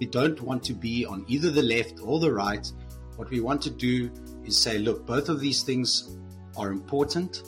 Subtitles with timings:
[0.00, 2.70] We don't want to be on either the left or the right.
[3.16, 4.10] What we want to do
[4.44, 6.16] is say, look, both of these things
[6.56, 7.42] are important.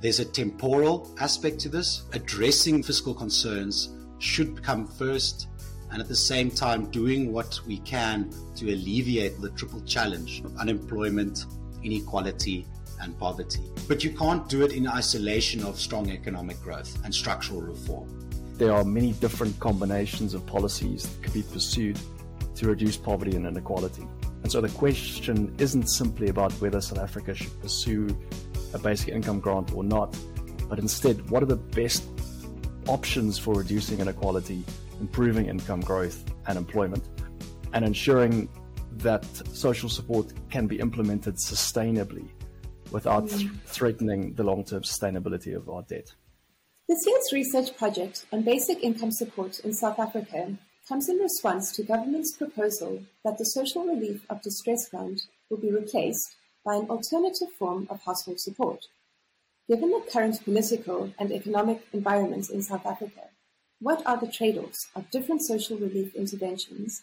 [0.00, 2.02] There's a temporal aspect to this.
[2.12, 5.48] Addressing fiscal concerns should come first,
[5.90, 10.56] and at the same time, doing what we can to alleviate the triple challenge of
[10.56, 11.46] unemployment,
[11.82, 12.66] inequality,
[13.00, 13.62] and poverty.
[13.88, 18.31] But you can't do it in isolation of strong economic growth and structural reform.
[18.58, 21.98] There are many different combinations of policies that could be pursued
[22.54, 24.06] to reduce poverty and inequality.
[24.42, 28.16] And so the question isn't simply about whether South Africa should pursue
[28.74, 30.16] a basic income grant or not,
[30.68, 32.04] but instead, what are the best
[32.88, 34.64] options for reducing inequality,
[35.00, 37.04] improving income growth and employment,
[37.72, 38.48] and ensuring
[38.98, 42.28] that social support can be implemented sustainably
[42.90, 46.12] without th- threatening the long term sustainability of our debt.
[46.92, 51.82] This year's research project on basic income support in South Africa comes in response to
[51.82, 56.36] government's proposal that the Social Relief of Distress Fund will be replaced
[56.66, 58.88] by an alternative form of household support.
[59.70, 63.30] Given the current political and economic environment in South Africa,
[63.80, 67.00] what are the trade-offs of different social relief interventions,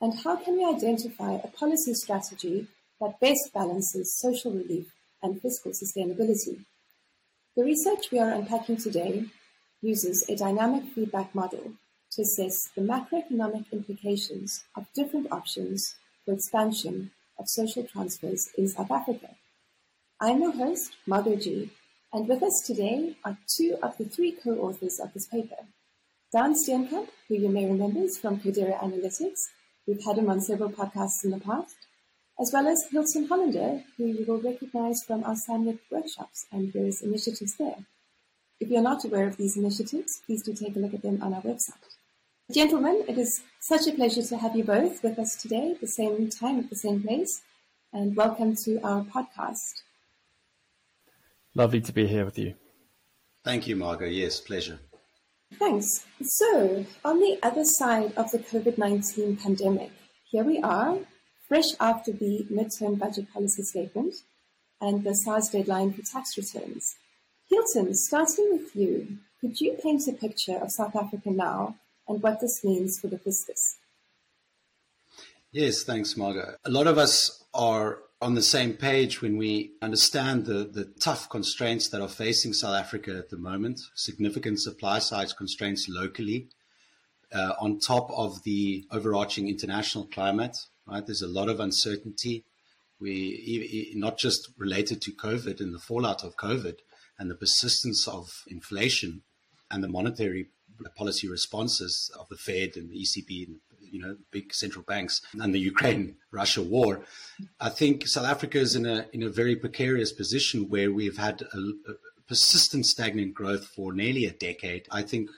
[0.00, 2.68] and how can we identify a policy strategy
[3.02, 4.86] that best balances social relief
[5.22, 6.64] and fiscal sustainability?
[7.56, 9.24] The research we are unpacking today
[9.80, 11.72] uses a dynamic feedback model
[12.10, 15.94] to assess the macroeconomic implications of different options
[16.26, 19.30] for expansion of social transfers in South Africa.
[20.20, 21.70] I'm your host, Margot G,
[22.12, 25.64] and with us today are two of the three co-authors of this paper.
[26.34, 29.46] Dan Steenkamp, who you may remember is from Codera Analytics.
[29.86, 31.85] We've had him on several podcasts in the past,
[32.38, 37.00] as well as Hylton Hollander, who you will recognize from our SANWIC workshops and various
[37.00, 37.86] initiatives there.
[38.60, 41.32] If you're not aware of these initiatives, please do take a look at them on
[41.32, 41.96] our website.
[42.52, 45.86] Gentlemen, it is such a pleasure to have you both with us today at the
[45.86, 47.42] same time at the same place,
[47.92, 49.82] and welcome to our podcast.
[51.54, 52.54] Lovely to be here with you.
[53.44, 54.06] Thank you, Margot.
[54.06, 54.78] Yes, pleasure.
[55.54, 56.06] Thanks.
[56.22, 59.90] So, on the other side of the COVID 19 pandemic,
[60.30, 60.98] here we are,
[61.48, 64.14] fresh after the midterm budget policy statement
[64.80, 66.96] and the SARS deadline for tax returns.
[67.48, 71.76] Hylton, starting with you, could you paint a picture of South Africa now
[72.08, 73.76] and what this means for the fiscus?
[75.52, 76.56] Yes, thanks, Margot.
[76.64, 81.28] A lot of us are on the same page when we understand the, the tough
[81.28, 86.48] constraints that are facing South Africa at the moment, significant supply side constraints locally,
[87.32, 91.04] uh, on top of the overarching international climate, right?
[91.04, 92.44] There's a lot of uncertainty.
[93.00, 96.76] We not just related to COVID and the fallout of COVID
[97.18, 99.22] and the persistence of inflation
[99.70, 100.48] and the monetary
[100.96, 105.54] policy responses of the Fed and the ECB and you know big central banks and
[105.54, 107.02] the Ukraine Russia war,
[107.60, 111.42] I think South Africa is in a in a very precarious position where we've had
[111.42, 111.58] a,
[111.90, 111.94] a
[112.28, 114.86] persistent stagnant growth for nearly a decade.
[114.90, 115.30] I think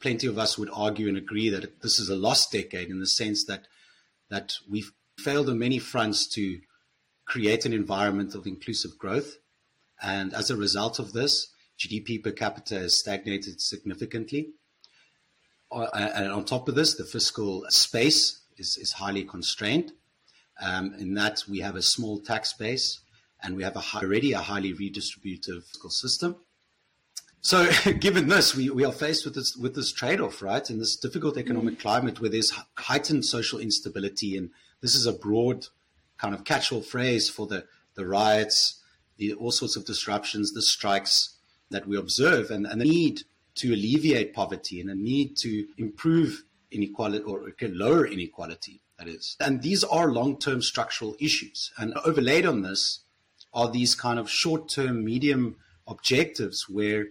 [0.00, 3.06] plenty of us would argue and agree that this is a lost decade in the
[3.06, 3.66] sense that
[4.30, 6.60] that we've failed on many fronts to
[7.26, 9.36] create an environment of inclusive growth,
[10.02, 14.50] and as a result of this, GDP per capita has stagnated significantly.
[15.70, 19.92] Uh, and on top of this, the fiscal space is, is highly constrained.
[20.60, 23.00] Um, in that we have a small tax base
[23.42, 26.36] and we have a already a highly redistributive fiscal system.
[27.40, 30.68] So, given this, we, we are faced with this with this trade-off, right?
[30.68, 31.80] In this difficult economic mm.
[31.80, 34.50] climate where there's heightened social instability, and
[34.80, 35.66] this is a broad
[36.16, 38.80] kind of catch-all phrase for the the riots,
[39.16, 41.38] the all sorts of disruptions, the strikes,
[41.70, 43.22] that we observe and, and the need
[43.54, 49.36] to alleviate poverty and a need to improve inequality or lower inequality, that is.
[49.40, 51.72] And these are long term structural issues.
[51.78, 53.00] And overlaid on this
[53.52, 55.56] are these kind of short term, medium
[55.86, 57.06] objectives where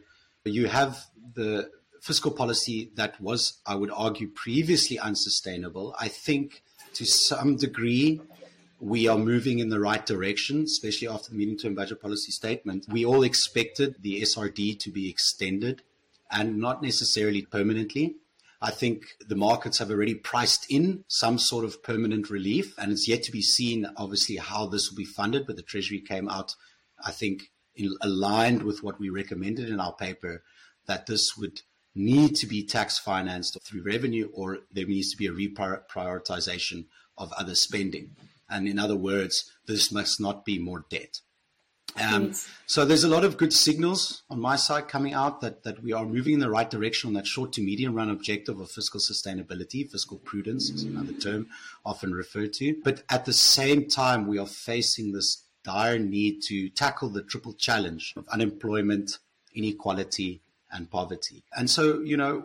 [0.50, 1.70] you have the
[2.02, 5.96] fiscal policy that was, I would argue, previously unsustainable.
[6.00, 6.64] I think
[6.94, 8.22] to some degree
[8.80, 12.86] we are moving in the right direction, especially after the medium term budget policy statement.
[12.90, 15.82] We all expected the SRD to be extended
[16.32, 18.16] and not necessarily permanently.
[18.62, 23.08] I think the markets have already priced in some sort of permanent relief, and it's
[23.08, 25.46] yet to be seen, obviously, how this will be funded.
[25.46, 26.56] But the Treasury came out,
[27.04, 27.57] I think, in,
[28.02, 30.44] aligned with what we recommended in our paper
[30.88, 31.62] that this would
[31.96, 36.86] need to be tax financed through revenue or there needs to be a reprioritization
[37.18, 38.16] of other spending.
[38.50, 41.20] And in other words, this must not be more debt.
[42.00, 42.34] Um,
[42.68, 45.94] so there's a lot of good signals on my side coming out that, that we
[45.94, 49.00] are moving in the right direction on that short to medium run objective of fiscal
[49.00, 49.90] sustainability.
[49.90, 51.48] Fiscal prudence is another term
[51.84, 52.76] often referred to.
[52.84, 57.54] But at the same time, we are facing this dire need to tackle the triple
[57.54, 59.20] challenge of unemployment,
[59.54, 60.42] inequality,
[60.72, 61.44] and poverty.
[61.58, 62.36] And so, you know,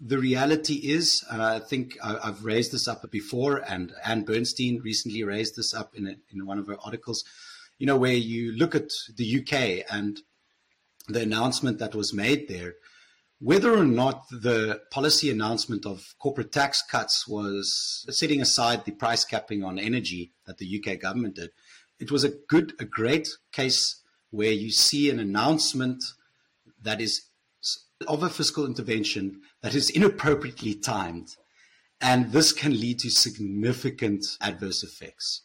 [0.00, 5.22] the reality is, and I think I've raised this up before, and Ann Bernstein recently
[5.24, 7.24] raised this up in, a, in one of her articles
[7.80, 10.20] you know, where you look at the UK and
[11.08, 12.74] the announcement that was made there,
[13.40, 19.24] whether or not the policy announcement of corporate tax cuts was setting aside the price
[19.24, 21.50] capping on energy that the UK government did,
[22.00, 26.02] it was a good, a great case where you see an announcement
[26.82, 27.26] that is
[28.08, 31.36] of a fiscal intervention that is inappropriately timed.
[32.00, 35.42] And this can lead to significant adverse effects.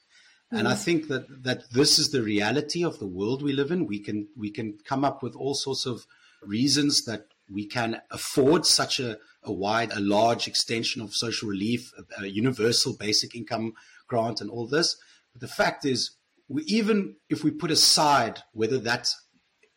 [0.51, 0.83] And I mm.
[0.83, 3.87] think that, that this is the reality of the world we live in.
[3.87, 6.05] We can we can come up with all sorts of
[6.41, 11.91] reasons that we can afford such a, a wide, a large extension of social relief,
[11.97, 13.73] a, a universal basic income
[14.07, 14.95] grant, and all this.
[15.33, 16.11] But the fact is,
[16.47, 19.09] we, even if we put aside whether that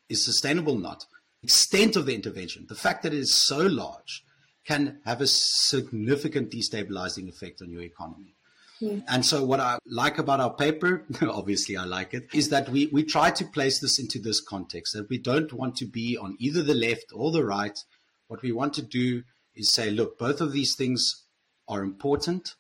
[0.09, 1.05] is sustainable or not,
[1.43, 4.25] extent of the intervention, the fact that it is so large,
[4.69, 8.35] can have a significant destabilizing effect on your economy.
[8.81, 8.99] Hmm.
[9.09, 12.87] And so what I like about our paper, obviously I like it, is that we,
[12.93, 16.37] we try to place this into this context, that we don't want to be on
[16.38, 17.79] either the left or the right.
[18.26, 19.23] What we want to do
[19.55, 21.25] is say, look, both of these things
[21.67, 22.55] are important.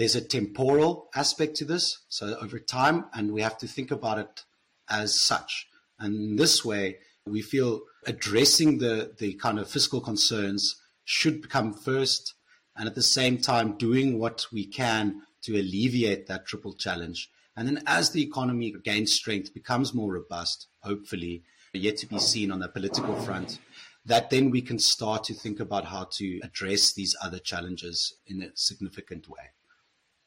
[0.00, 4.18] There's a temporal aspect to this, so over time, and we have to think about
[4.18, 4.44] it
[4.88, 5.66] as such.
[5.98, 11.74] And in this way, we feel addressing the, the kind of fiscal concerns should come
[11.74, 12.32] first,
[12.74, 17.28] and at the same time, doing what we can to alleviate that triple challenge.
[17.54, 21.42] And then as the economy gains strength, becomes more robust, hopefully,
[21.74, 23.58] yet to be seen on the political front,
[24.06, 28.40] that then we can start to think about how to address these other challenges in
[28.40, 29.50] a significant way.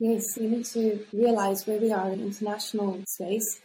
[0.04, 3.62] Yes, we need to realize where we are in international space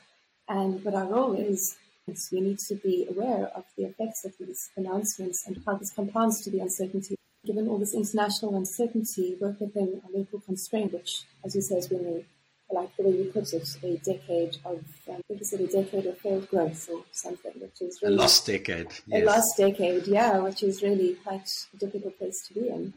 [0.49, 1.77] and what our role is.
[2.07, 5.93] is we need to be aware of the effects of these announcements and how this
[5.93, 11.23] compounds to the uncertainty given all this international uncertainty, work within a local constraint, which,
[11.45, 14.79] as you say, has been a, like the way you put it, a decade of,
[15.09, 18.15] um, I think you said a decade of failed growth or something, which is really.
[18.15, 18.93] A lost decade.
[19.07, 19.23] Yes.
[19.23, 22.95] A lost decade, yeah, which is really quite a difficult place to be in.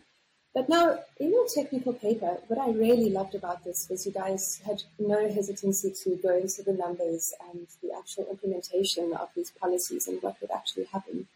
[0.53, 4.62] But now, in your technical paper, what I really loved about this was you guys
[4.65, 10.07] had no hesitancy to go into the numbers and the actual implementation of these policies
[10.07, 11.27] and what would actually happen.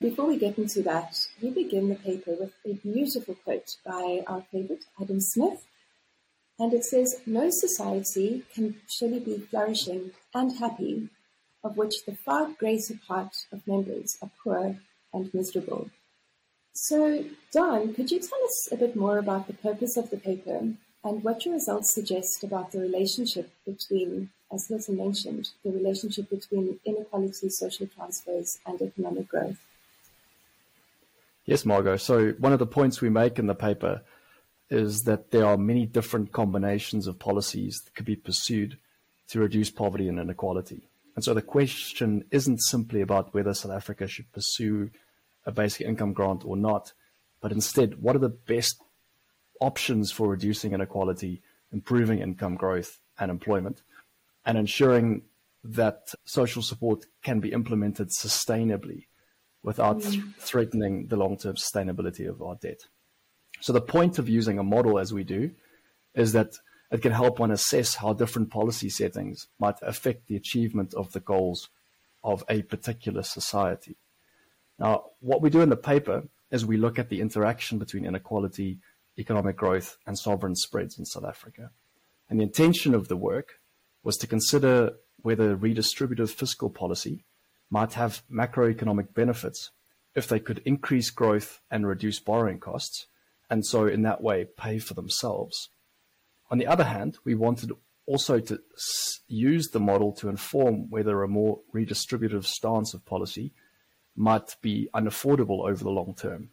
[0.00, 4.42] Before we get into that, we begin the paper with a beautiful quote by our
[4.50, 5.64] favorite Adam Smith.
[6.58, 11.10] And it says, No society can surely be flourishing and happy
[11.64, 14.76] of which the far greater part of members are poor
[15.12, 15.90] and miserable.
[16.74, 20.72] So, Don, could you tell us a bit more about the purpose of the paper
[21.04, 26.80] and what your results suggest about the relationship between, as Hylton mentioned, the relationship between
[26.84, 29.58] inequality, social transfers, and economic growth?
[31.46, 31.96] Yes, Margot.
[31.96, 34.02] So one of the points we make in the paper
[34.68, 38.78] is that there are many different combinations of policies that could be pursued
[39.28, 40.88] to reduce poverty and inequality.
[41.14, 44.90] And so the question isn't simply about whether South Africa should pursue
[45.46, 46.92] a basic income grant or not,
[47.40, 48.82] but instead, what are the best
[49.60, 53.82] options for reducing inequality, improving income growth and employment,
[54.44, 55.22] and ensuring
[55.62, 59.06] that social support can be implemented sustainably
[59.62, 60.34] without th- mm.
[60.36, 62.80] threatening the long term sustainability of our debt.
[63.60, 65.52] So, the point of using a model as we do
[66.14, 66.52] is that
[66.90, 71.20] it can help one assess how different policy settings might affect the achievement of the
[71.20, 71.70] goals
[72.22, 73.96] of a particular society.
[74.78, 78.78] Now, what we do in the paper is we look at the interaction between inequality,
[79.18, 81.70] economic growth, and sovereign spreads in South Africa.
[82.28, 83.60] And the intention of the work
[84.02, 87.24] was to consider whether redistributive fiscal policy
[87.70, 89.70] might have macroeconomic benefits
[90.14, 93.06] if they could increase growth and reduce borrowing costs,
[93.50, 95.70] and so in that way pay for themselves.
[96.50, 97.72] On the other hand, we wanted
[98.06, 98.60] also to
[99.28, 103.52] use the model to inform whether a more redistributive stance of policy
[104.16, 106.50] might be unaffordable over the long term.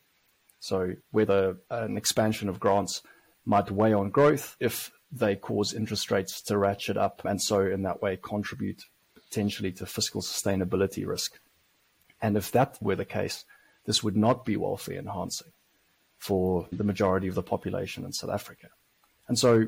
[0.60, 3.02] So, whether an expansion of grants
[3.46, 7.84] might weigh on growth if they cause interest rates to ratchet up, and so in
[7.84, 8.84] that way contribute
[9.16, 11.40] potentially to fiscal sustainability risk.
[12.22, 13.46] And if that were the case,
[13.86, 15.52] this would not be welfare enhancing
[16.18, 18.68] for the majority of the population in South Africa.
[19.28, 19.66] And so,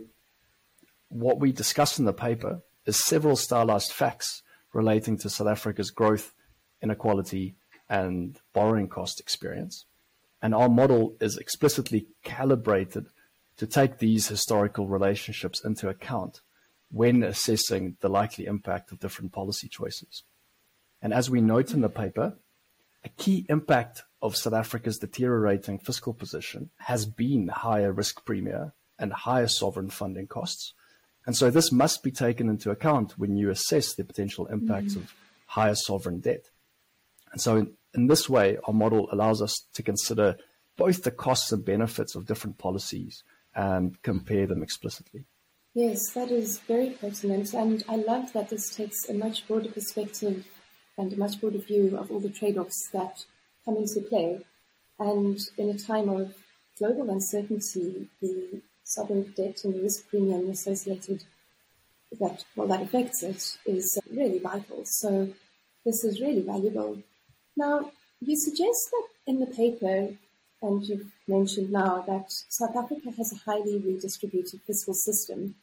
[1.09, 6.33] what we discuss in the paper is several stylized facts relating to South Africa's growth,
[6.81, 7.55] inequality,
[7.89, 9.85] and borrowing cost experience.
[10.41, 13.07] And our model is explicitly calibrated
[13.57, 16.41] to take these historical relationships into account
[16.91, 20.23] when assessing the likely impact of different policy choices.
[21.01, 22.37] And as we note in the paper,
[23.03, 29.11] a key impact of South Africa's deteriorating fiscal position has been higher risk premia and
[29.11, 30.73] higher sovereign funding costs.
[31.25, 35.03] And so this must be taken into account when you assess the potential impacts mm-hmm.
[35.03, 35.13] of
[35.47, 36.49] higher sovereign debt.
[37.33, 40.37] And so in, in this way, our model allows us to consider
[40.77, 43.23] both the costs and benefits of different policies
[43.55, 45.25] and compare them explicitly.
[45.73, 47.53] Yes, that is very pertinent.
[47.53, 50.45] And I love that this takes a much broader perspective
[50.97, 53.25] and a much broader view of all the trade offs that
[53.65, 54.45] come into play.
[54.99, 56.35] And in a time of
[56.77, 61.23] global uncertainty, the sovereign debt and the risk premium associated
[62.19, 64.83] that well that affects it is really vital.
[64.85, 65.29] So
[65.85, 67.01] this is really valuable.
[67.55, 70.15] Now you suggest that in the paper,
[70.61, 75.55] and you've mentioned now that South Africa has a highly redistributed fiscal system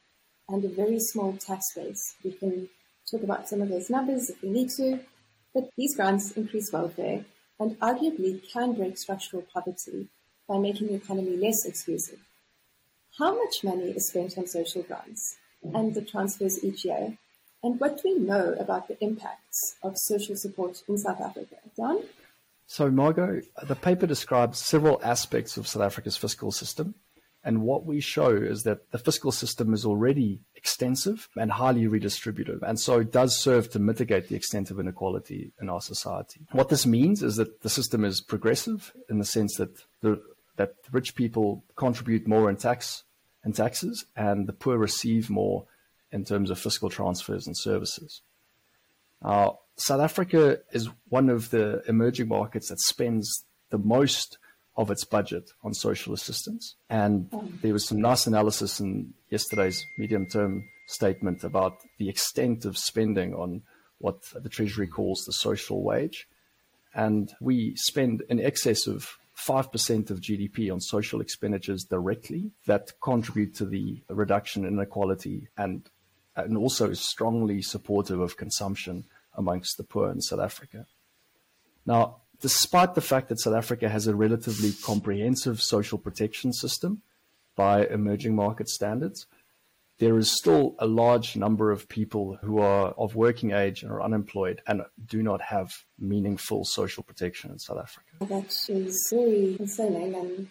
[0.49, 2.15] and a very small tax base.
[2.23, 2.69] We can
[3.11, 5.01] talk about some of those numbers if we need to,
[5.55, 7.25] but these grants increase welfare
[7.59, 10.09] and arguably can break structural poverty
[10.49, 12.21] by making the economy less exclusive.
[13.19, 17.19] How much money is spent on social grants and the transfers each year?
[17.63, 21.57] And what do we know about the impacts of social support in South Africa?
[21.77, 22.03] Don?
[22.67, 26.95] So, Margot, the paper describes several aspects of South Africa's fiscal system,
[27.43, 32.63] and what we show is that the fiscal system is already extensive and highly redistributive,
[32.63, 36.41] and so it does serve to mitigate the extent of inequality in our society.
[36.53, 40.23] What this means is that the system is progressive in the sense that the
[40.57, 43.05] that rich people contribute more in tax
[43.43, 45.65] and taxes, and the poor receive more
[46.13, 48.23] in terms of fiscal transfers and services.
[49.23, 54.39] South Africa is one of the emerging markets that spends the most
[54.77, 56.75] of its budget on social assistance.
[56.89, 57.31] And
[57.63, 63.35] there was some nice analysis in yesterday's medium term statement about the extent of spending
[63.35, 63.63] on
[63.99, 66.27] what the Treasury calls the social wage.
[66.95, 73.55] And we spend in excess of 5% of GDP on social expenditures directly that contribute
[73.57, 75.89] to the reduction in inequality and,
[76.37, 80.87] and also is strongly supportive of consumption amongst the poor in South Africa.
[81.87, 87.03] Now, despite the fact that South Africa has a relatively comprehensive social protection system
[87.57, 89.27] by emerging market standards,
[89.99, 94.03] there is still a large number of people who are of working age and are
[94.03, 98.09] unemployed and do not have meaningful social protection in South Africa.
[98.21, 100.49] That is very concerning and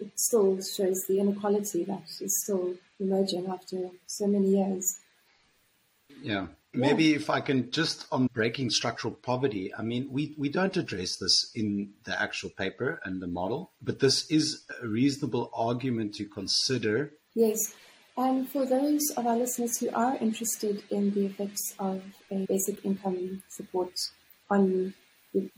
[0.00, 5.00] it still shows the inequality that is still emerging after so many years.
[6.22, 6.46] Yeah.
[6.74, 7.16] Maybe yeah.
[7.16, 11.50] if I can just on breaking structural poverty, I mean, we, we don't address this
[11.54, 17.14] in the actual paper and the model, but this is a reasonable argument to consider.
[17.34, 17.74] Yes.
[18.16, 22.84] And for those of our listeners who are interested in the effects of a basic
[22.84, 23.92] income support
[24.50, 24.92] on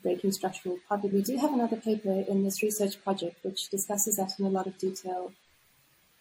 [0.03, 4.33] breaking structural poverty, we do have another paper in this research project which discusses that
[4.39, 5.33] in a lot of detail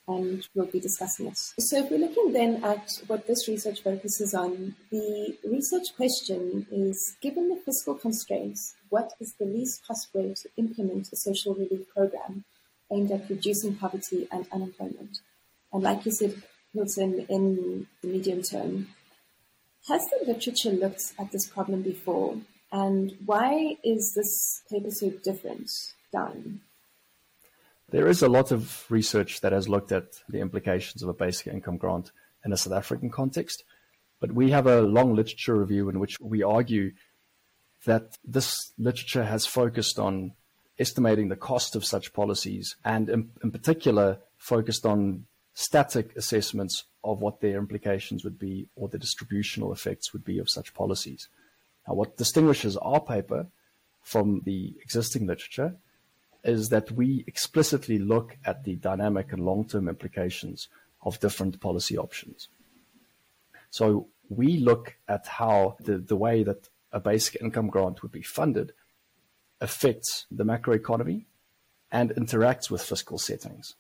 [0.10, 1.38] and we'll be discussing it.
[1.38, 7.16] So if we're looking then at what this research focuses on, the research question is,
[7.22, 11.88] given the fiscal constraints, what is the least cost way to implement a social relief
[11.96, 12.44] program
[12.92, 15.20] aimed at reducing poverty and unemployment?
[15.72, 16.42] And like you said,
[16.74, 18.88] Hylton, in the medium term,
[19.88, 22.38] has the literature looked at this problem before?
[22.72, 25.70] And why is this paper so different
[26.12, 26.62] Don?
[27.92, 31.48] There is a lot of research that has looked at the implications of a basic
[31.48, 32.12] income grant
[32.46, 33.64] in a South African context,
[34.20, 36.92] but we have a long literature review in which we argue
[37.86, 40.34] that this literature has focused on
[40.78, 47.20] estimating the cost of such policies and, in, in particular, focused on static assessments of
[47.20, 51.28] what their implications would be or the distributional effects would be of such policies.
[51.88, 53.48] Now, what distinguishes our paper
[54.04, 55.76] from the existing literature
[56.44, 60.68] is that we explicitly look at the dynamic and long-term implications
[61.02, 62.48] of different policy options.
[63.70, 68.22] So we look at how the, the way that a basic income grant would be
[68.22, 68.74] funded
[69.62, 71.26] affects the macroeconomy
[71.92, 73.76] and interacts with fiscal settings.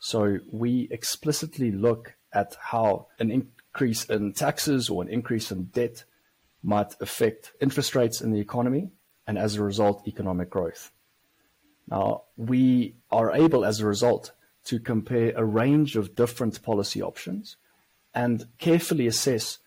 [0.00, 6.04] So we explicitly look at how an increase in taxes or an increase in debt
[6.62, 8.90] might affect interest rates in the economy
[9.26, 10.90] and as a result, economic growth.
[11.88, 14.32] Now, we are able as a result
[14.64, 17.56] to compare a range of different policy options
[18.14, 19.58] and carefully assess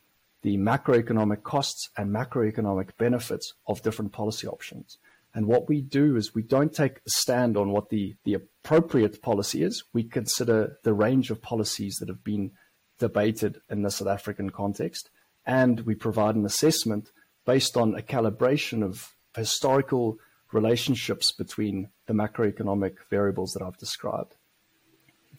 [0.41, 4.97] the macroeconomic costs and macroeconomic benefits of different policy options.
[5.33, 9.21] And what we do is we don't take a stand on what the, the appropriate
[9.21, 9.83] policy is.
[9.91, 12.51] We consider the range of policies that have been
[12.99, 15.09] debated in the South African context.
[15.45, 17.11] And we provide an assessment
[17.45, 20.17] based on a calibration of historical
[20.55, 24.35] relationships between the macroeconomic variables that I've described,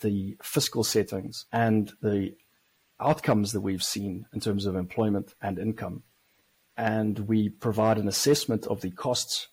[0.00, 2.34] the fiscal settings, and the
[3.00, 6.02] outcomes that we've seen in terms of employment and income.
[6.76, 9.48] And we provide an assessment of the costs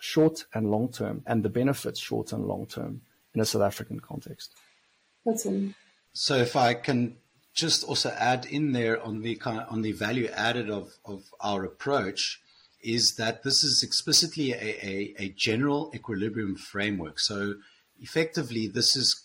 [0.00, 3.02] short and long term and the benefits short and long term
[3.34, 4.52] in a South African context.
[5.24, 5.74] Awesome.
[6.12, 7.16] So if I can
[7.54, 11.22] just also add in there on the kind of, on the value added of, of
[11.40, 12.40] our approach
[12.84, 17.18] is that this is explicitly a, a, a general equilibrium framework.
[17.18, 17.54] So
[18.00, 19.24] effectively, this is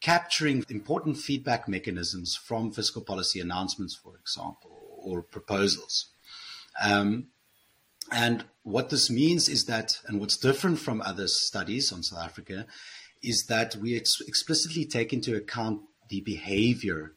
[0.00, 6.06] capturing important feedback mechanisms from fiscal policy announcements, for example, or proposals.
[6.80, 7.28] Um,
[8.10, 12.66] and what this means is that, and what's different from other studies on South Africa,
[13.22, 17.12] is that we ex- explicitly take into account the behavior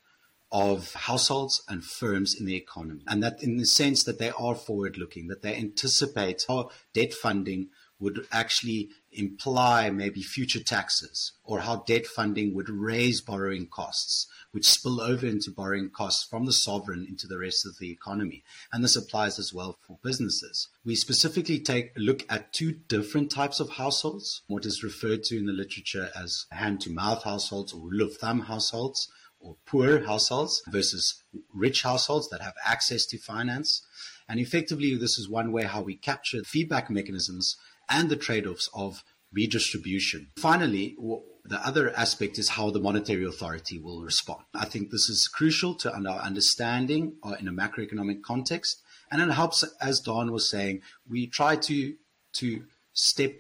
[0.52, 3.04] of households and firms in the economy.
[3.08, 7.14] And that in the sense that they are forward looking, that they anticipate how debt
[7.14, 7.70] funding
[8.02, 14.68] would actually imply maybe future taxes or how debt funding would raise borrowing costs, which
[14.68, 18.44] spill over into borrowing costs from the sovereign into the rest of the economy.
[18.74, 20.70] And this applies as well for businesses.
[20.84, 25.38] We specifically take a look at two different types of households, what is referred to
[25.38, 29.10] in the literature as hand to mouth households or rule of thumb households
[29.42, 33.86] or poor households versus rich households that have access to finance.
[34.30, 37.58] And effectively, this is one way how we capture feedback mechanisms
[37.90, 40.30] and the trade offs of redistribution.
[40.38, 40.96] Finally,
[41.44, 44.44] the other aspect is how the monetary authority will respond.
[44.54, 48.82] I think this is crucial to our understanding uh, in a macroeconomic context.
[49.12, 51.96] And it helps, as Don was saying, we try to,
[52.34, 53.34] to step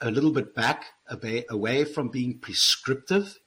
[0.00, 0.86] a little bit back
[1.48, 3.38] away from being prescriptive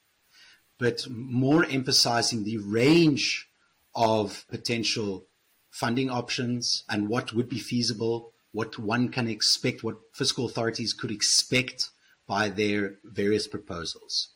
[0.78, 3.48] but more emphasizing the range
[3.96, 5.26] of potential
[5.70, 11.12] funding options and what would be feasible, what one can expect, what fiscal authorities could
[11.12, 11.90] expect
[12.28, 14.30] by their various proposals.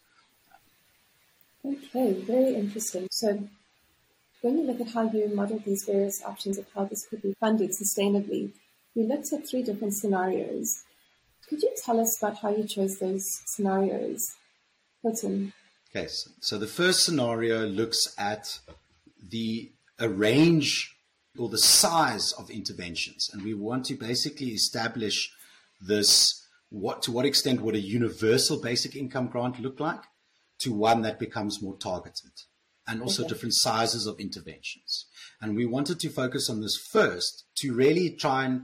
[1.66, 3.08] Okay, very interesting.
[3.12, 3.48] So,
[4.42, 7.36] when you look at how you model these various options of how this could be
[7.40, 8.52] funded sustainably,
[8.96, 10.84] we looked at three different scenarios.
[11.48, 14.36] Could you tell us about how you chose those scenarios?
[15.04, 15.54] Hylton.
[15.96, 16.08] Okay,
[16.42, 18.60] so, the first scenario looks at
[19.30, 20.96] the a range
[21.38, 25.32] or the size of interventions, and we want to basically establish
[25.82, 26.44] this.
[26.70, 30.02] What to what extent would a universal basic income grant look like,
[30.60, 32.34] to one that becomes more targeted,
[32.88, 33.30] and also okay.
[33.30, 35.06] different sizes of interventions.
[35.42, 38.64] And we wanted to focus on this first to really try and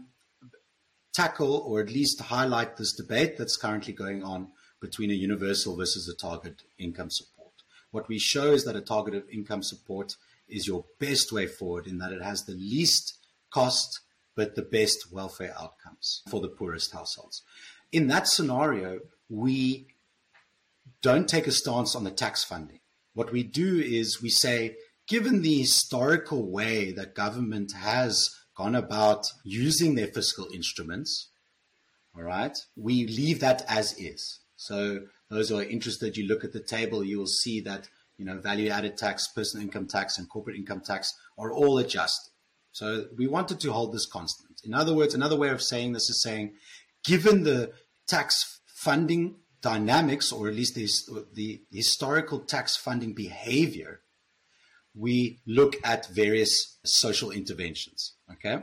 [1.14, 4.50] tackle or at least highlight this debate that's currently going on
[4.84, 7.54] between a universal versus a target income support.
[7.91, 10.17] What we show is that a targeted income support
[10.50, 13.17] is your best way forward in that it has the least
[13.50, 14.02] cost
[14.36, 17.43] but the best welfare outcomes for the poorest households.
[17.93, 19.88] In that scenario, we
[21.02, 22.82] don't take a stance on the tax funding.
[23.13, 24.76] What we do is we say,
[25.08, 31.30] given the historical way that government has gone about using their fiscal instruments,
[32.15, 34.39] all right, we leave that as is.
[34.63, 38.23] So those who are interested, you look at the table, you will see that you
[38.23, 42.32] know value added tax, personal income tax, and corporate income tax are all adjusted.
[42.71, 44.62] So we wanted to hold this constant.
[44.63, 46.54] In other words, another way of saying this is saying,
[47.04, 47.73] given the
[48.08, 50.88] tax funding dynamics, or at least the,
[51.34, 53.99] the historical tax funding behavior,
[54.95, 58.13] we look at various social interventions.
[58.32, 58.60] Okay,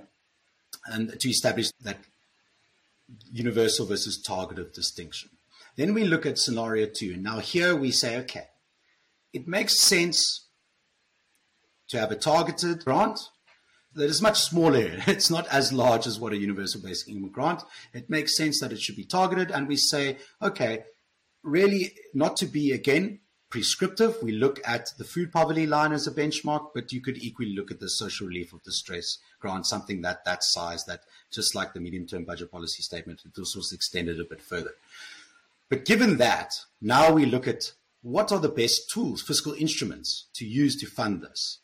[0.86, 1.98] and to establish that
[3.30, 5.28] universal versus targeted distinction.
[5.76, 7.16] Then we look at scenario two.
[7.16, 8.48] Now, here we say, okay,
[9.32, 10.46] it makes sense
[11.88, 13.18] to have a targeted grant
[13.94, 14.98] that is much smaller.
[15.06, 17.62] It's not as large as what a universal basic income grant.
[17.92, 19.50] It makes sense that it should be targeted.
[19.50, 20.84] And we say, okay,
[21.42, 24.16] really not to be, again, prescriptive.
[24.22, 27.70] We look at the food poverty line as a benchmark, but you could equally look
[27.70, 31.00] at the social relief of distress grant, something that that size, that
[31.32, 34.74] just like the medium term budget policy statement, it was extended a bit further.
[35.70, 36.52] But given that,
[36.82, 41.22] now we look at what are the best tools, fiscal instruments to use to fund
[41.22, 41.60] this.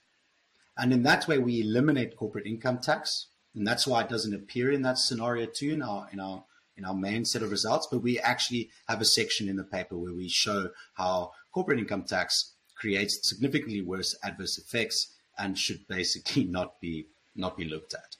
[0.78, 3.26] And in that way, we eliminate corporate income tax.
[3.54, 6.44] And that's why it doesn't appear in that scenario two in our, in our,
[6.76, 7.88] in our main set of results.
[7.90, 12.04] But we actually have a section in the paper where we show how corporate income
[12.04, 18.16] tax creates significantly worse adverse effects and should basically not be not be looked at.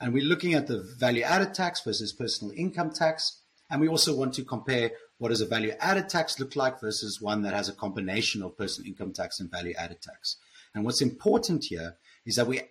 [0.00, 3.40] And we're looking at the value added tax versus personal income tax.
[3.70, 7.20] And we also want to compare what does a value added tax look like versus
[7.20, 10.36] one that has a combination of personal income tax and value added tax.
[10.74, 12.62] And what's important here is that we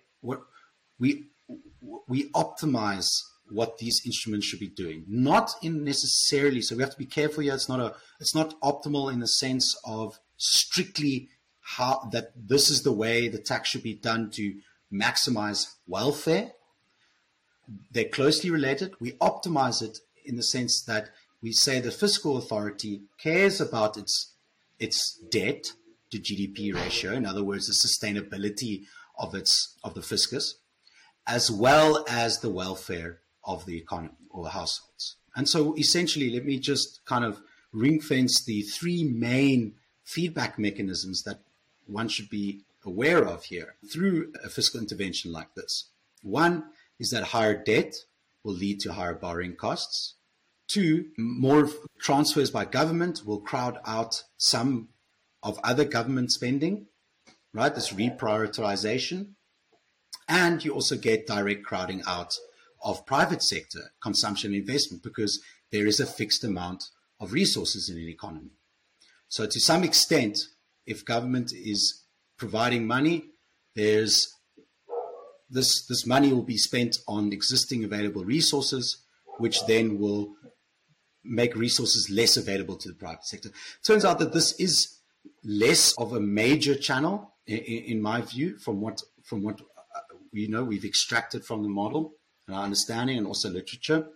[0.98, 1.26] we
[2.06, 3.08] we optimize
[3.50, 6.60] what these instruments should be doing, not in necessarily.
[6.60, 7.54] So we have to be careful here.
[7.54, 11.28] It's not a it's not optimal in the sense of strictly
[11.60, 14.54] how that this is the way the tax should be done to
[14.92, 16.52] maximize welfare.
[17.90, 18.94] They're closely related.
[19.00, 21.10] We optimize it in the sense that
[21.42, 24.34] we say the fiscal authority cares about its
[24.78, 25.72] its debt
[26.10, 28.84] to GDP ratio, in other words, the sustainability
[29.18, 30.58] of its of the fiscus,
[31.26, 35.16] as well as the welfare of the economy or the households.
[35.36, 37.40] And so essentially, let me just kind of
[37.72, 39.74] ring fence the three main
[40.04, 41.40] feedback mechanisms that
[41.86, 45.90] one should be aware of here through a fiscal intervention like this.
[46.22, 46.64] One
[46.98, 47.94] is that higher debt
[48.42, 50.14] will lead to higher borrowing costs.
[50.68, 54.90] Two, more transfers by government will crowd out some
[55.42, 56.86] of other government spending,
[57.54, 57.74] right?
[57.74, 59.32] This reprioritization.
[60.28, 62.36] And you also get direct crowding out
[62.82, 65.40] of private sector consumption investment because
[65.72, 68.50] there is a fixed amount of resources in an economy.
[69.28, 70.38] So, to some extent,
[70.86, 72.04] if government is
[72.36, 73.30] providing money,
[73.74, 74.34] there's
[75.50, 78.98] this this money will be spent on existing available resources,
[79.38, 80.34] which then will
[81.28, 83.50] make resources less available to the private sector.
[83.82, 84.98] Turns out that this is
[85.44, 90.00] less of a major channel, in, in my view, from what from what uh,
[90.32, 92.14] you know we've extracted from the model
[92.46, 94.06] and our understanding, and also literature.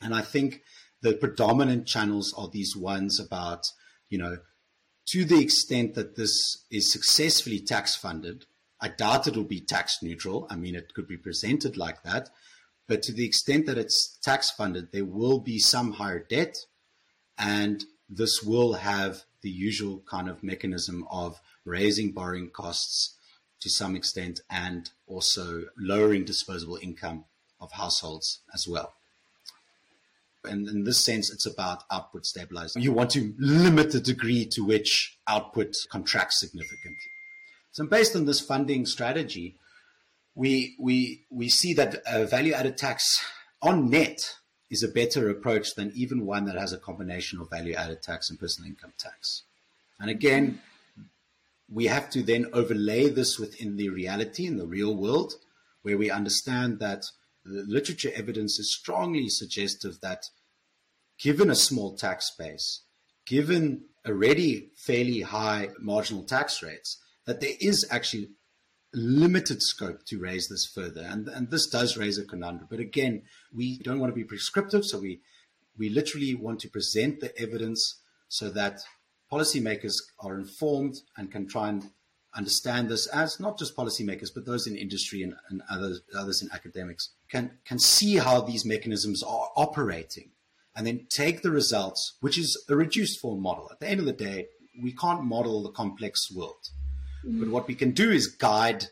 [0.00, 0.62] And I think
[1.00, 3.66] the predominant channels are these ones about
[4.08, 4.38] you know
[5.06, 8.44] to the extent that this is successfully tax funded.
[8.80, 10.46] I doubt it will be tax neutral.
[10.50, 12.30] I mean, it could be presented like that.
[12.92, 16.66] But to the extent that it's tax funded, there will be some higher debt,
[17.38, 23.16] and this will have the usual kind of mechanism of raising borrowing costs
[23.60, 27.24] to some extent and also lowering disposable income
[27.62, 28.92] of households as well.
[30.44, 32.82] And in this sense, it's about output stabilizing.
[32.82, 37.10] You want to limit the degree to which output contracts significantly.
[37.70, 39.56] So based on this funding strategy,
[40.34, 43.24] we we we see that a value added tax
[43.60, 44.36] on net
[44.70, 48.30] is a better approach than even one that has a combination of value added tax
[48.30, 49.42] and personal income tax.
[50.00, 50.60] And again,
[51.70, 55.34] we have to then overlay this within the reality in the real world,
[55.82, 57.04] where we understand that
[57.44, 60.30] the literature evidence is strongly suggestive that
[61.18, 62.80] given a small tax base,
[63.26, 68.30] given already fairly high marginal tax rates, that there is actually
[68.94, 71.02] limited scope to raise this further.
[71.02, 72.68] And, and this does raise a conundrum.
[72.70, 73.22] But again,
[73.54, 74.84] we don't want to be prescriptive.
[74.84, 75.20] So we,
[75.78, 78.80] we literally want to present the evidence so that
[79.30, 81.90] policymakers are informed and can try and
[82.34, 86.48] understand this as not just policymakers, but those in industry and, and others, others in
[86.52, 90.30] academics can, can see how these mechanisms are operating
[90.74, 93.68] and then take the results, which is a reduced form model.
[93.70, 94.46] At the end of the day,
[94.82, 96.70] we can't model the complex world.
[97.24, 97.40] Mm-hmm.
[97.40, 98.86] But what we can do is guide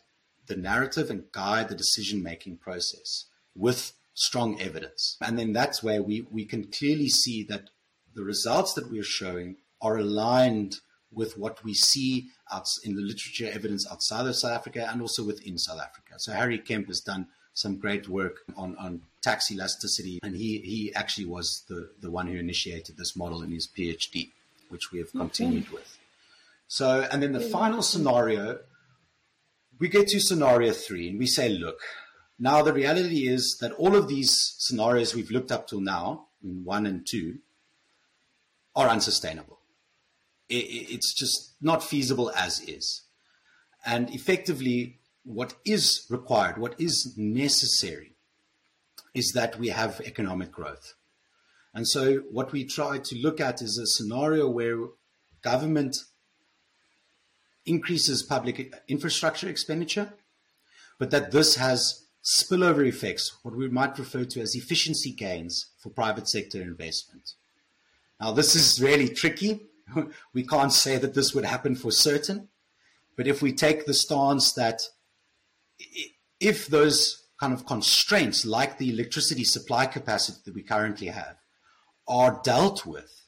[0.46, 5.16] the narrative and guide the decision making process with strong evidence.
[5.20, 7.70] And then that's where we, we can clearly see that
[8.14, 10.76] the results that we are showing are aligned
[11.12, 12.28] with what we see
[12.84, 16.14] in the literature evidence outside of South Africa and also within South Africa.
[16.18, 20.94] So Harry Kemp has done some great work on, on tax elasticity, and he, he
[20.94, 24.30] actually was the, the one who initiated this model in his PhD,
[24.68, 25.74] which we have continued okay.
[25.74, 25.98] with.
[26.70, 27.50] So, and then the mm.
[27.50, 28.60] final scenario,
[29.80, 31.80] we get to scenario three and we say, look,
[32.38, 36.62] now the reality is that all of these scenarios we've looked up till now, in
[36.64, 37.38] one and two,
[38.76, 39.58] are unsustainable.
[40.48, 43.02] It's just not feasible as is.
[43.84, 48.14] And effectively, what is required, what is necessary,
[49.12, 50.94] is that we have economic growth.
[51.74, 54.78] And so, what we try to look at is a scenario where
[55.42, 55.96] government
[57.66, 60.12] increases public infrastructure expenditure,
[60.98, 65.90] but that this has spillover effects, what we might refer to as efficiency gains for
[65.90, 67.32] private sector investment.
[68.20, 69.60] Now, this is really tricky.
[70.34, 72.48] we can't say that this would happen for certain,
[73.16, 74.82] but if we take the stance that
[76.38, 81.36] if those kind of constraints, like the electricity supply capacity that we currently have,
[82.06, 83.26] are dealt with,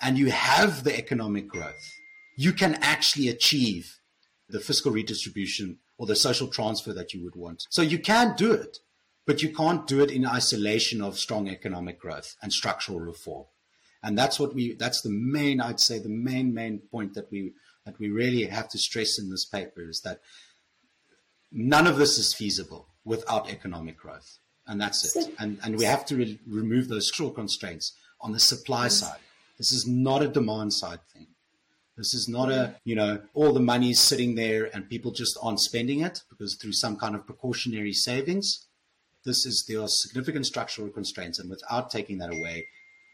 [0.00, 1.93] and you have the economic growth,
[2.36, 3.98] you can actually achieve
[4.48, 7.66] the fiscal redistribution or the social transfer that you would want.
[7.70, 8.78] So you can do it,
[9.26, 13.46] but you can't do it in isolation of strong economic growth and structural reform.
[14.02, 17.52] And that's what we, that's the main, I'd say the main, main point that we,
[17.86, 20.20] that we really have to stress in this paper is that
[21.50, 24.38] none of this is feasible without economic growth.
[24.66, 25.34] And that's it.
[25.38, 29.06] And, and we have to re- remove those structural constraints on the supply mm-hmm.
[29.06, 29.20] side.
[29.58, 31.28] This is not a demand side thing.
[31.96, 35.38] This is not a, you know, all the money is sitting there and people just
[35.40, 38.66] aren't spending it because through some kind of precautionary savings.
[39.24, 41.38] This is, there are significant structural constraints.
[41.38, 42.66] And without taking that away,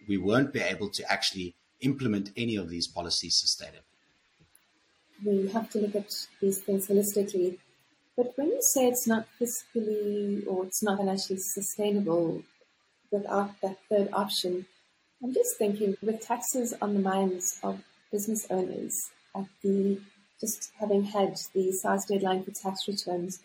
[0.09, 3.85] we won't be able to actually implement any of these policies sustainably.
[5.25, 7.59] We have to look at these things holistically.
[8.17, 12.43] But when you say it's not fiscally or it's not financially sustainable
[13.11, 14.67] without that third option,
[15.23, 18.95] I'm just thinking with taxes on the minds of business owners
[19.35, 19.99] at the
[20.41, 23.41] just having had the SARS deadline for tax returns,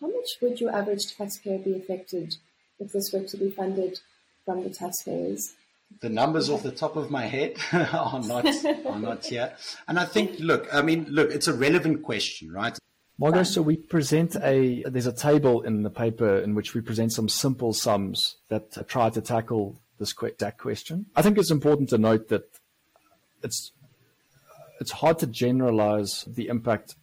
[0.00, 2.36] how much would your average taxpayer be affected
[2.78, 4.00] if this were to be funded
[4.44, 5.54] from the taxpayers?
[6.00, 8.46] The numbers off the top of my head are not
[8.84, 9.54] are not here,
[9.88, 12.76] and I think look, I mean, look, it's a relevant question, right?
[13.16, 17.12] Margot, so we present a there's a table in the paper in which we present
[17.12, 21.06] some simple sums that try to tackle this exact question.
[21.14, 22.44] I think it's important to note that
[23.44, 23.72] it's
[24.80, 26.96] it's hard to generalize the impact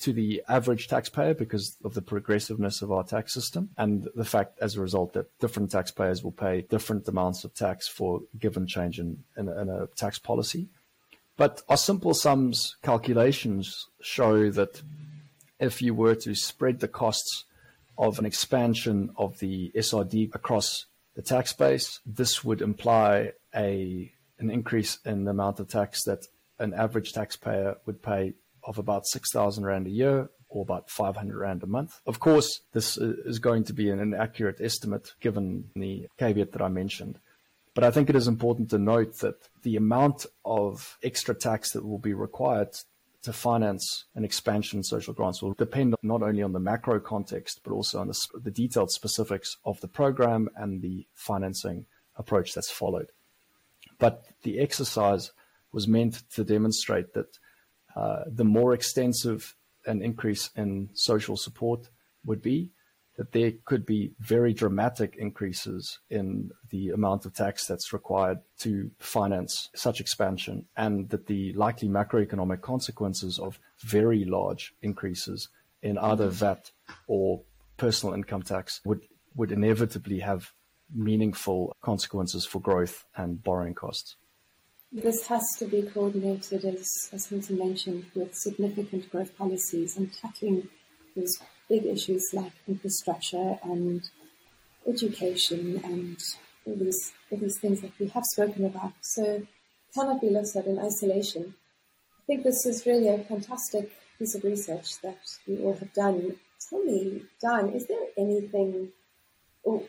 [0.00, 4.58] to the average taxpayer because of the progressiveness of our tax system and the fact
[4.60, 9.00] as a result that different taxpayers will pay different amounts of tax for given change
[9.00, 10.68] in, in, in a tax policy.
[11.36, 14.82] But our simple sums calculations show that
[15.58, 17.44] if you were to spread the costs
[17.96, 24.50] of an expansion of the SRD across the tax base, this would imply a an
[24.50, 26.28] increase in the amount of tax that
[26.58, 31.62] an average taxpayer would pay of about 6,000 Rand a year or about 500 Rand
[31.62, 32.00] a month.
[32.06, 36.68] Of course, this is going to be an inaccurate estimate given the caveat that I
[36.68, 37.18] mentioned.
[37.74, 41.84] But I think it is important to note that the amount of extra tax that
[41.84, 42.76] will be required
[43.22, 47.60] to finance an expansion in social grants will depend not only on the macro context,
[47.64, 52.70] but also on the, the detailed specifics of the program and the financing approach that's
[52.70, 53.12] followed.
[53.98, 55.32] But the exercise
[55.72, 57.38] was meant to demonstrate that
[57.96, 61.88] uh, the more extensive an increase in social support
[62.24, 62.70] would be,
[63.16, 68.90] that there could be very dramatic increases in the amount of tax that's required to
[68.98, 75.48] finance such expansion, and that the likely macroeconomic consequences of very large increases
[75.82, 76.70] in either VAT
[77.08, 77.42] or
[77.76, 80.52] personal income tax would, would inevitably have
[80.94, 84.16] meaningful consequences for growth and borrowing costs.
[84.90, 90.68] This has to be coordinated, as, as Hylton mentioned, with significant growth policies and tackling
[91.14, 94.08] these big issues like infrastructure and
[94.86, 96.16] education and
[96.64, 98.94] all these, all these things that we have spoken about.
[99.02, 99.46] So
[99.94, 101.54] cannot be looked at in isolation.
[102.20, 106.36] I think this is really a fantastic piece of research that you all have done.
[106.70, 108.88] Tell me, Dan, is there anything,
[109.62, 109.82] or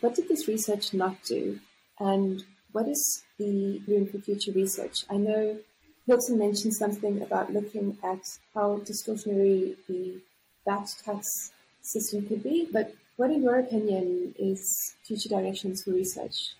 [0.00, 1.60] what did this research not do?
[2.00, 5.04] And what is the room for future research?
[5.10, 5.58] I know
[6.06, 8.20] Hylton mentioned something about looking at
[8.54, 10.20] how distortionary the
[10.66, 16.54] VAT tax system could be, but what, in your opinion, is future directions for research?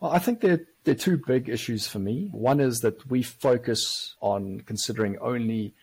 [0.00, 2.28] Well, I think there, there are two big issues for me.
[2.32, 5.74] One is that we focus on considering only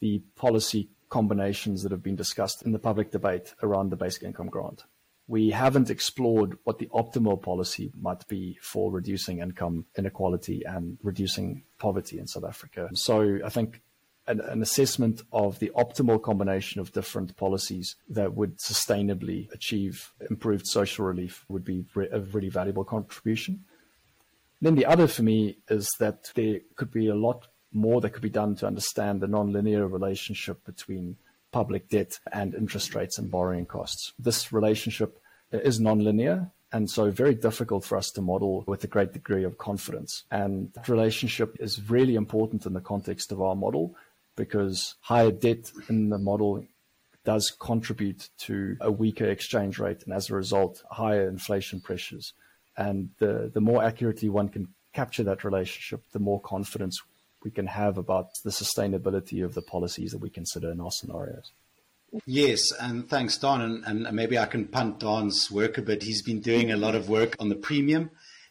[0.00, 4.48] the policy combinations that have been discussed in the public debate around the basic income
[4.48, 4.84] grant
[5.28, 11.62] we haven't explored what the optimal policy might be for reducing income inequality and reducing
[11.78, 12.88] poverty in South Africa.
[12.94, 13.82] So I think
[14.26, 20.66] an, an, assessment of the optimal combination of different policies that would sustainably achieve improved
[20.66, 23.64] social relief would be a really valuable contribution.
[24.62, 28.22] Then the other for me is that there could be a lot more that could
[28.22, 31.16] be done to understand the nonlinear relationship between
[31.52, 34.12] public debt and interest rates and borrowing costs.
[34.18, 35.20] This relationship
[35.52, 39.56] is nonlinear and so very difficult for us to model with a great degree of
[39.56, 40.24] confidence.
[40.30, 43.94] And that relationship is really important in the context of our model
[44.36, 46.64] because higher debt in the model
[47.24, 52.34] does contribute to a weaker exchange rate and as a result, higher inflation pressures.
[52.76, 57.02] And the, the more accurately one can capture that relationship, the more confidence
[57.44, 61.52] we can have about the sustainability of the policies that we consider in our scenarios.
[62.26, 63.60] Yes, and thanks, Don.
[63.60, 66.02] And, and, maybe I can punt Don's work a bit.
[66.02, 68.10] He's been doing a lot of work on the premium,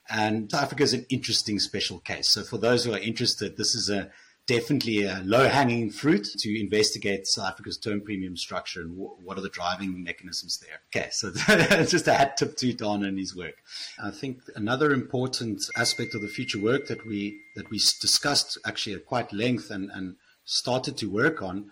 [0.09, 2.29] and South Africa is an interesting special case.
[2.29, 4.11] So, for those who are interested, this is a
[4.47, 9.37] definitely a low hanging fruit to investigate South Africa's term premium structure and w- what
[9.37, 10.79] are the driving mechanisms there.
[10.89, 11.31] Okay, so
[11.85, 13.55] just a hat tip to Don and his work.
[14.01, 18.95] I think another important aspect of the future work that we that we discussed actually
[18.95, 21.69] at quite length and, and started to work on,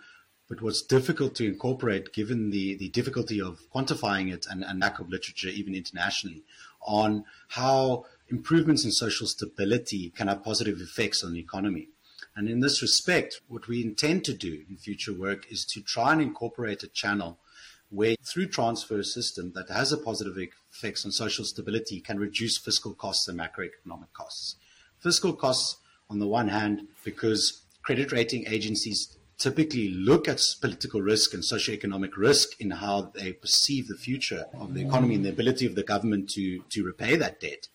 [0.50, 5.00] but was difficult to incorporate given the, the difficulty of quantifying it and, and lack
[5.00, 6.44] of literature even internationally
[6.86, 11.88] on how improvements in social stability can have positive effects on the economy.
[12.36, 16.12] And in this respect, what we intend to do in future work is to try
[16.12, 17.40] and incorporate a channel
[17.90, 20.38] where through transfer system that has a positive
[20.72, 24.58] effects on social stability can reduce fiscal costs and macroeconomic costs.
[25.00, 25.78] Fiscal costs
[26.10, 32.18] on the one hand, because credit rating agencies typically look at political risk and socioeconomic
[32.18, 35.84] risk in how they perceive the future of the economy and the ability of the
[35.84, 37.68] government to, to repay that debt,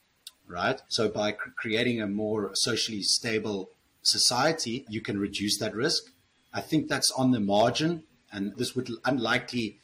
[0.46, 0.80] right?
[0.88, 3.70] So by cr- creating a more socially stable
[4.02, 6.04] society, you can reduce that risk.
[6.52, 9.78] I think that's on the margin, and this would unlikely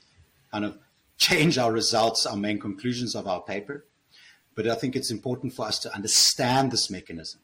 [0.53, 0.79] kind of
[1.17, 3.85] change our results, our main conclusions of our paper.
[4.55, 7.41] But I think it's important for us to understand this mechanism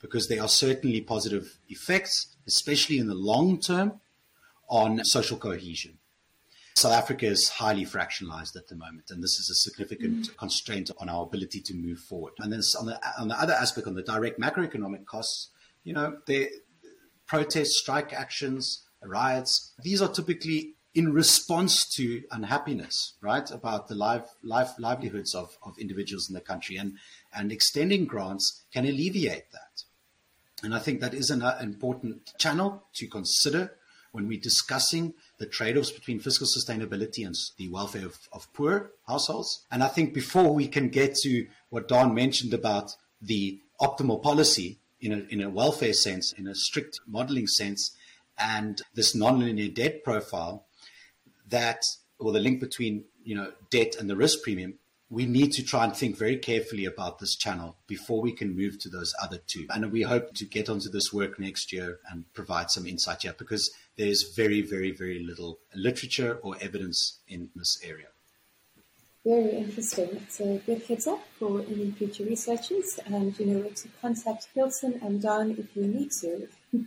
[0.00, 4.00] because there are certainly positive effects, especially in the long term,
[4.68, 5.98] on social cohesion.
[6.74, 10.36] South Africa is highly fractionalized at the moment, and this is a significant mm.
[10.36, 12.34] constraint on our ability to move forward.
[12.38, 15.48] And then on the, on the other aspect, on the direct macroeconomic costs,
[15.86, 16.50] you know, the
[17.26, 24.28] protests, strike actions, riots, these are typically in response to unhappiness, right, about the life,
[24.42, 26.76] life livelihoods of, of individuals in the country.
[26.76, 26.94] And,
[27.32, 29.84] and extending grants can alleviate that.
[30.64, 33.74] And I think that is an uh, important channel to consider
[34.10, 38.90] when we're discussing the trade offs between fiscal sustainability and the welfare of, of poor
[39.06, 39.64] households.
[39.70, 44.78] And I think before we can get to what Don mentioned about the optimal policy,
[45.06, 47.96] in a, in a welfare sense, in a strict modeling sense,
[48.38, 50.66] and this nonlinear debt profile
[51.48, 51.80] that,
[52.18, 54.74] or the link between, you know, debt and the risk premium,
[55.08, 58.78] we need to try and think very carefully about this channel before we can move
[58.80, 59.64] to those other two.
[59.70, 63.34] And we hope to get onto this work next year and provide some insight here
[63.38, 68.08] because there's very, very, very little literature or evidence in this area.
[69.26, 70.08] Very interesting.
[70.22, 74.46] It's a good heads up for any future researchers and you know where to contact
[74.54, 76.46] Hylton and Don if you need to.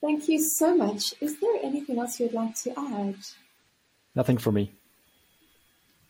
[0.00, 1.14] Thank you so much.
[1.20, 3.16] Is there anything else you'd like to add?
[4.14, 4.70] Nothing for me.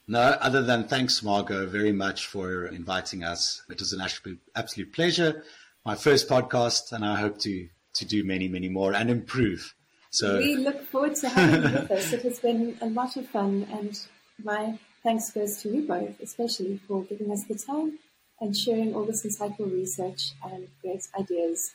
[0.07, 3.63] No, other than thanks, Margot, very much for inviting us.
[3.71, 5.45] It was an absolute, absolute pleasure.
[5.87, 9.75] My first podcast, and I hope to to do many, many more and improve.
[10.11, 12.13] So we look forward to having you with us.
[12.13, 13.99] It has been a lot of fun, and
[14.43, 17.99] my Thanks goes to you both, especially for giving us the time
[18.41, 21.75] and sharing all this insightful research and great ideas.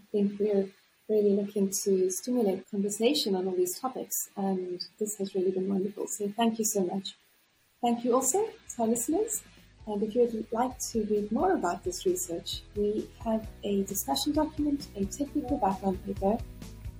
[0.00, 0.68] I think we're
[1.08, 6.06] really looking to stimulate conversation on all these topics, and this has really been wonderful.
[6.06, 7.14] So thank you so much.
[7.82, 9.42] Thank you also to our listeners.
[9.86, 14.32] And if you would like to read more about this research, we have a discussion
[14.32, 16.38] document, a technical background paper,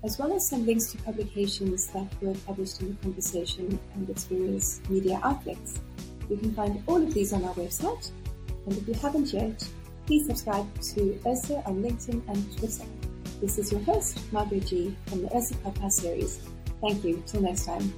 [0.05, 4.25] as well as some links to publications that were published in the conversation and its
[4.25, 5.81] various media outlets.
[6.29, 8.11] You can find all of these on our website,
[8.67, 9.67] and if you haven't yet,
[10.07, 12.85] please subscribe to ERSA on LinkedIn and Twitter.
[13.41, 14.97] This is your host, Margaret G.
[15.07, 16.41] from the ERSA podcast series.
[16.81, 17.23] Thank you.
[17.27, 17.93] Till next time.